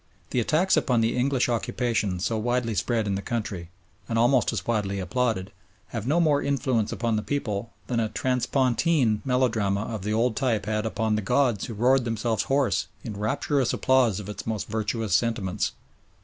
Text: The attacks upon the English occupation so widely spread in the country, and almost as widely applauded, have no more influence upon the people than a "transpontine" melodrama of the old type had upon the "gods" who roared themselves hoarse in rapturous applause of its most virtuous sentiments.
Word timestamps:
The 0.31 0.39
attacks 0.39 0.75
upon 0.75 1.01
the 1.01 1.15
English 1.15 1.47
occupation 1.47 2.19
so 2.19 2.35
widely 2.35 2.73
spread 2.73 3.05
in 3.05 3.13
the 3.13 3.21
country, 3.21 3.69
and 4.09 4.17
almost 4.17 4.51
as 4.51 4.65
widely 4.65 4.99
applauded, 4.99 5.51
have 5.89 6.07
no 6.07 6.19
more 6.19 6.41
influence 6.41 6.91
upon 6.91 7.17
the 7.17 7.21
people 7.21 7.71
than 7.85 7.99
a 7.99 8.09
"transpontine" 8.09 9.21
melodrama 9.25 9.81
of 9.83 10.01
the 10.01 10.11
old 10.11 10.35
type 10.35 10.65
had 10.65 10.87
upon 10.87 11.17
the 11.17 11.21
"gods" 11.21 11.65
who 11.65 11.75
roared 11.75 12.03
themselves 12.05 12.45
hoarse 12.49 12.87
in 13.03 13.15
rapturous 13.15 13.73
applause 13.73 14.19
of 14.19 14.27
its 14.27 14.47
most 14.47 14.67
virtuous 14.67 15.13
sentiments. 15.13 15.73